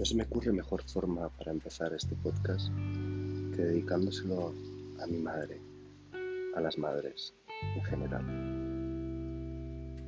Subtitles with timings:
[0.00, 2.70] No se me ocurre mejor forma para empezar este podcast
[3.54, 4.54] que dedicándoselo
[4.98, 5.60] a mi madre,
[6.56, 7.34] a las madres
[7.76, 8.24] en general.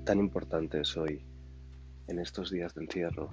[0.07, 1.23] Tan importante es hoy,
[2.07, 3.29] en estos días de encierro,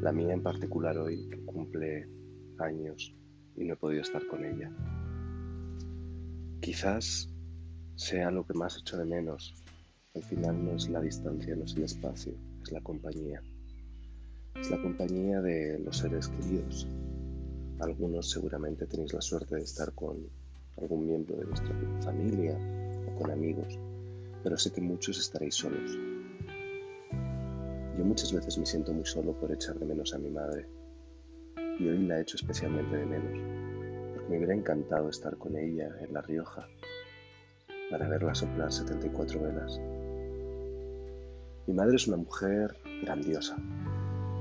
[0.00, 2.08] la mía en particular hoy, que cumple
[2.60, 3.12] años
[3.56, 4.70] y no he podido estar con ella.
[6.60, 7.28] Quizás
[7.96, 9.52] sea lo que más echo de menos.
[10.14, 13.42] Al final no es la distancia, no es el espacio, es la compañía.
[14.60, 16.86] Es la compañía de los seres queridos.
[17.80, 20.16] Algunos seguramente tenéis la suerte de estar con
[20.80, 22.56] algún miembro de vuestra familia
[23.08, 23.78] o con amigos,
[24.42, 25.98] pero sé que muchos estaréis solos.
[27.98, 30.66] Yo muchas veces me siento muy solo por echar de menos a mi madre,
[31.78, 36.14] y hoy la echo especialmente de menos, porque me hubiera encantado estar con ella en
[36.14, 36.66] La Rioja
[37.90, 39.80] para verla soplar 74 velas.
[41.66, 43.56] Mi madre es una mujer grandiosa,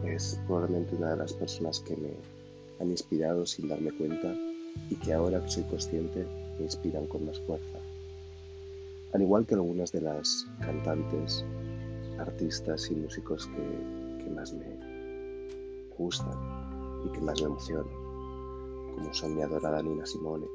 [0.05, 2.13] es probablemente una de las personas que me
[2.79, 4.33] han inspirado sin darme cuenta
[4.89, 6.25] y que ahora que soy consciente
[6.57, 7.79] me inspiran con más fuerza.
[9.13, 11.45] Al igual que algunas de las cantantes,
[12.19, 14.65] artistas y músicos que, más me
[15.95, 16.33] gustan
[17.05, 17.85] y que más me emocionan,
[18.95, 20.47] como son mi adorada Nina Simone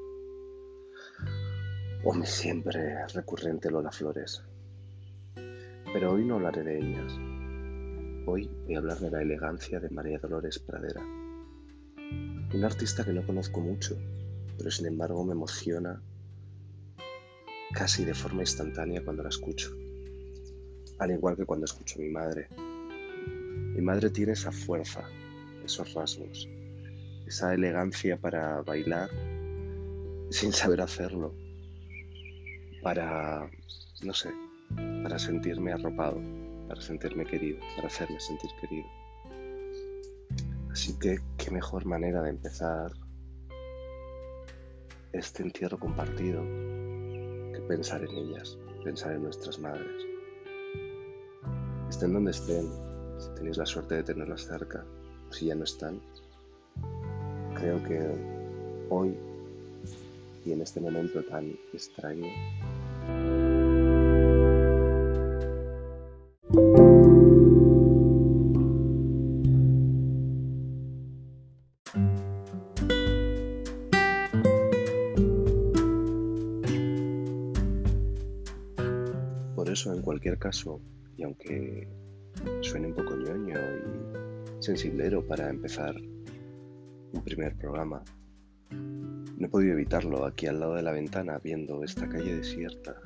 [2.04, 4.42] o mi siempre recurrente Lola Flores.
[5.92, 7.27] Pero hoy no hablaré de ellas.
[8.30, 11.00] Hoy voy a hablar de la elegancia de María Dolores Pradera,
[12.52, 13.96] una artista que no conozco mucho,
[14.58, 15.98] pero sin embargo me emociona
[17.72, 19.74] casi de forma instantánea cuando la escucho,
[20.98, 22.48] al igual que cuando escucho a mi madre.
[23.74, 25.08] Mi madre tiene esa fuerza,
[25.64, 26.46] esos rasgos,
[27.26, 29.08] esa elegancia para bailar
[30.28, 31.32] sin saber hacerlo,
[32.82, 33.50] para,
[34.02, 34.28] no sé,
[35.02, 36.20] para sentirme arropado,
[36.68, 38.86] para sentirme querido, para hacerme sentir querido.
[40.70, 42.92] Así que qué mejor manera de empezar
[45.12, 50.04] este entierro compartido que pensar en ellas, pensar en nuestras madres.
[51.88, 52.70] Estén donde estén,
[53.18, 54.84] si tenéis la suerte de tenerlas cerca,
[55.30, 56.00] si ya no están,
[57.54, 59.16] creo que hoy
[60.44, 62.26] y en este momento tan extraño
[80.08, 80.80] cualquier caso,
[81.18, 81.86] y aunque
[82.62, 88.02] suene un poco ñoño y sensiblero para empezar un primer programa,
[88.70, 93.02] no he podido evitarlo aquí al lado de la ventana viendo esta calle desierta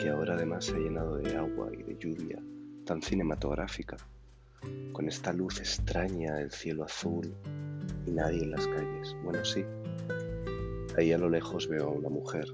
[0.00, 2.42] que ahora además se ha llenado de agua y de lluvia
[2.86, 3.98] tan cinematográfica,
[4.92, 7.34] con esta luz extraña, el cielo azul
[8.06, 9.14] y nadie en las calles.
[9.22, 9.62] Bueno, sí,
[10.96, 12.46] ahí a lo lejos veo a una mujer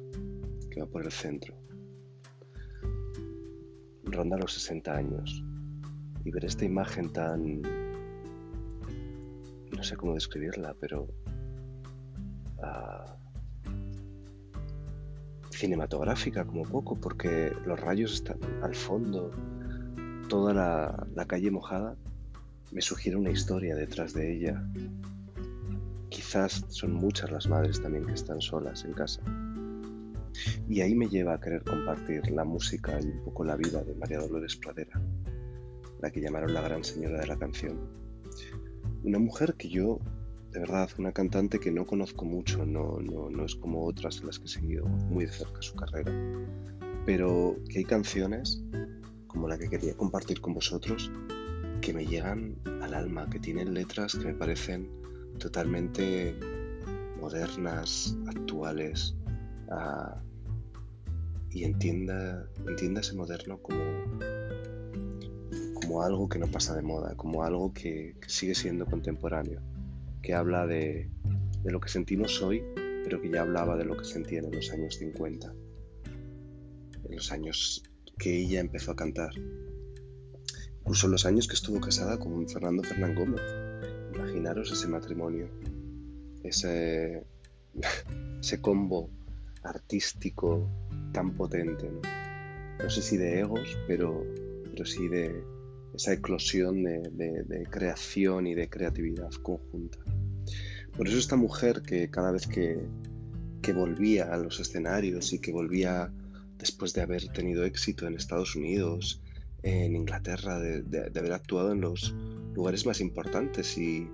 [0.72, 1.65] que va por el centro
[4.06, 5.44] ronda los 60 años
[6.24, 7.62] y ver esta imagen tan...
[9.72, 11.08] no sé cómo describirla, pero...
[12.62, 13.16] Ah,
[15.50, 19.30] cinematográfica como poco, porque los rayos están al fondo,
[20.28, 21.96] toda la calle mojada
[22.72, 24.62] me sugiere una historia detrás de ella.
[26.08, 29.22] Quizás son muchas las madres también que están solas en casa.
[30.68, 33.94] Y ahí me lleva a querer compartir la música y un poco la vida de
[33.94, 35.00] María Dolores Pradera,
[36.00, 37.78] la que llamaron la gran señora de la canción.
[39.04, 40.00] Una mujer que yo,
[40.50, 44.26] de verdad, una cantante que no conozco mucho, no, no, no es como otras en
[44.26, 46.12] las que he seguido muy de cerca su carrera,
[47.04, 48.64] pero que hay canciones,
[49.28, 51.12] como la que quería compartir con vosotros,
[51.80, 54.90] que me llegan al alma, que tienen letras que me parecen
[55.38, 56.34] totalmente
[57.20, 59.14] modernas, actuales,
[61.56, 62.46] y entienda,
[63.00, 63.82] ese moderno como,
[65.72, 69.62] como algo que no pasa de moda, como algo que, que sigue siendo contemporáneo,
[70.22, 71.08] que habla de,
[71.62, 74.70] de, lo que sentimos hoy, pero que ya hablaba de lo que sentía en los
[74.70, 75.54] años 50,
[77.08, 77.82] en los años
[78.18, 79.30] que ella empezó a cantar,
[80.80, 83.40] incluso en los años que estuvo casada con Fernando Fernán Gómez.
[84.14, 85.48] Imaginaros ese matrimonio,
[86.42, 87.24] ese,
[88.42, 89.08] ese combo
[89.62, 90.68] artístico
[91.12, 91.90] tan potente.
[91.90, 92.90] ¿no?
[92.90, 94.24] sé si de egos, pero,
[94.70, 95.44] pero sí de
[95.94, 99.98] esa eclosión de, creación y de creatividad conjunta.
[100.96, 102.78] Por eso esta mujer que cada vez que,
[103.62, 106.12] que volvía a los escenarios y que volvía
[106.58, 109.22] después de haber tenido éxito en Estados Unidos,
[109.62, 112.14] en Inglaterra, de, de, haber actuado en los
[112.54, 114.08] lugares más importantes y,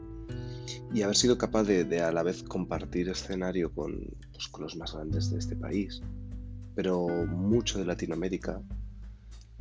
[0.94, 4.92] y haber sido capaz de, a la vez compartir escenario con, pues, con los más
[4.92, 6.02] grandes de este país,
[6.74, 8.62] pero mucho de Latinoamérica,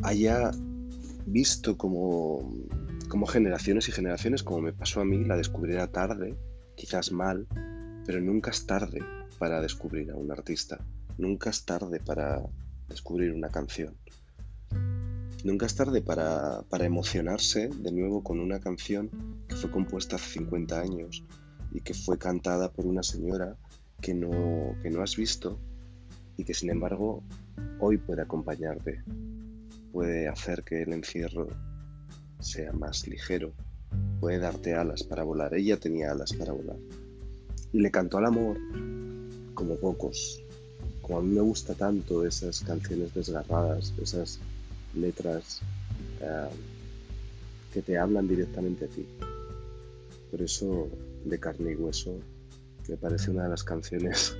[0.04, 0.52] haya
[1.26, 2.54] visto como,
[3.08, 6.36] como generaciones y generaciones, como me pasó a mí, la descubriera tarde,
[6.76, 7.48] quizás mal,
[8.06, 9.04] pero nunca es tarde
[9.38, 10.80] para descubrir a un artista,
[11.18, 12.42] nunca es tarde para
[12.88, 13.96] descubrir una canción.
[15.44, 19.10] Nunca es tarde para, emocionarse de nuevo con una canción
[19.48, 21.24] que fue compuesta hace 50 años
[21.72, 23.58] y que fue cantada por una señora
[24.02, 25.60] que no, que no has visto
[26.38, 27.24] y que sin embargo
[27.80, 29.04] hoy puede acompañarte,
[29.92, 31.48] puede hacer que el encierro
[32.40, 33.54] sea más ligero,
[34.20, 35.54] puede darte alas para volar.
[35.54, 36.78] Ella tenía alas para volar.
[37.74, 38.58] Y le cantó al amor
[39.54, 40.44] como pocos.
[41.02, 44.40] Como a mí me gusta tanto esas canciones desgarradas, esas
[44.96, 45.62] letras
[46.22, 46.50] eh,
[47.74, 49.06] que te hablan directamente a ti.
[50.30, 50.90] Por eso,
[51.26, 52.18] de carne y hueso,
[52.88, 54.36] me parece una de las canciones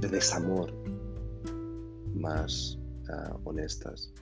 [0.00, 0.72] de desamor
[2.14, 2.78] más
[3.08, 4.12] eh, honestas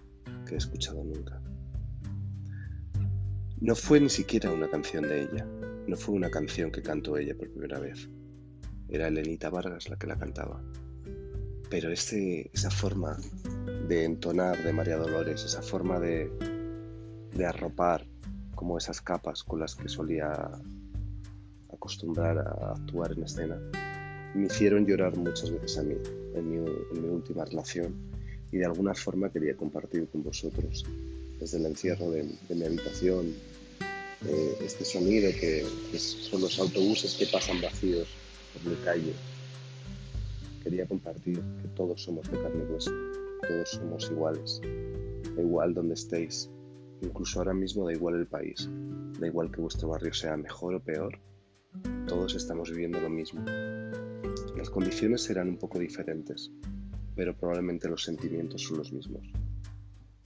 [0.47, 1.41] que he escuchado nunca.
[3.61, 5.47] No fue ni siquiera una canción de ella,
[5.87, 8.09] no fue una canción que cantó ella por primera vez.
[8.89, 10.63] Era Elenita Vargas la que la cantaba.
[11.71, 13.17] Pero ese, esa forma
[13.89, 16.31] de entonar de María Dolores, esa forma de,
[17.35, 18.07] de arropar
[18.55, 20.33] como esas capas con las que solía
[21.73, 23.59] acostumbrar a actuar en escena,
[24.35, 25.95] me hicieron llorar muchas veces a mí
[26.35, 27.95] en mi, última relación
[28.53, 30.85] y de alguna forma quería compartir con vosotros
[31.39, 33.35] desde el encierro de, mi habitación
[34.27, 38.09] eh, este sonido que, que, son los autobuses que pasan vacíos
[38.53, 39.13] por mi calle.
[40.63, 42.93] Quería compartir que todos somos de carne y hueso
[43.47, 44.61] todos somos iguales.
[45.37, 46.51] Da igual donde estéis,
[47.01, 48.69] incluso ahora mismo da igual el país,
[49.19, 51.19] da igual que vuestro barrio sea mejor o peor,
[52.07, 53.45] todos estamos viviendo lo mismo.
[54.57, 56.51] Las condiciones serán un poco diferentes,
[57.15, 59.27] pero probablemente los sentimientos son los mismos.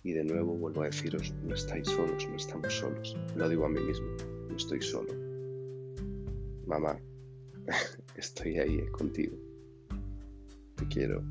[0.03, 3.17] Y de nuevo vuelvo a deciros, no estáis solos, no estamos solos.
[3.37, 4.07] Lo digo a mí mismo,
[4.49, 5.13] no estoy solo.
[6.67, 6.99] Mamá,
[8.17, 9.37] estoy ahí contigo.
[10.77, 11.23] Te quiero.